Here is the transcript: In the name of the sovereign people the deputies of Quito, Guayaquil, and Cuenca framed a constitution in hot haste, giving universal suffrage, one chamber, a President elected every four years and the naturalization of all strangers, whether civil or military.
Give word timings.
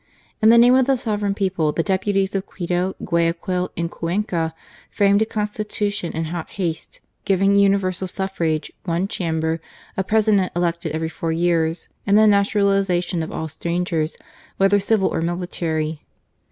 In 0.41 0.49
the 0.49 0.57
name 0.57 0.73
of 0.73 0.87
the 0.87 0.95
sovereign 0.97 1.35
people 1.35 1.71
the 1.71 1.83
deputies 1.83 2.33
of 2.33 2.47
Quito, 2.47 2.95
Guayaquil, 3.05 3.69
and 3.77 3.91
Cuenca 3.91 4.55
framed 4.89 5.21
a 5.21 5.25
constitution 5.27 6.11
in 6.13 6.23
hot 6.25 6.49
haste, 6.53 7.01
giving 7.23 7.55
universal 7.55 8.07
suffrage, 8.07 8.71
one 8.83 9.07
chamber, 9.07 9.61
a 9.95 10.03
President 10.03 10.51
elected 10.55 10.93
every 10.93 11.09
four 11.09 11.31
years 11.31 11.87
and 12.07 12.17
the 12.17 12.25
naturalization 12.25 13.21
of 13.21 13.31
all 13.31 13.47
strangers, 13.47 14.17
whether 14.57 14.79
civil 14.79 15.07
or 15.07 15.21
military. 15.21 16.03